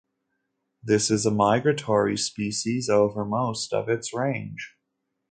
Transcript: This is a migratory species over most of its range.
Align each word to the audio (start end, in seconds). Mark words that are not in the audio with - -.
This 0.81 1.11
is 1.11 1.27
a 1.27 1.31
migratory 1.31 2.17
species 2.17 2.89
over 2.89 3.23
most 3.23 3.71
of 3.71 3.87
its 3.87 4.15
range. 4.15 4.75